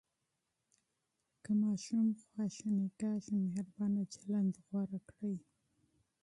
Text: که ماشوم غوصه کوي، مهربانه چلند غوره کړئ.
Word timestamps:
که 1.43 1.51
ماشوم 1.61 2.07
غوصه 2.33 2.69
کوي، 2.99 3.35
مهربانه 3.43 4.01
چلند 4.13 4.53
غوره 4.67 4.99
کړئ. 5.09 5.35